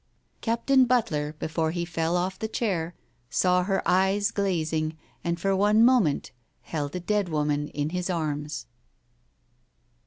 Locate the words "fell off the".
1.85-2.47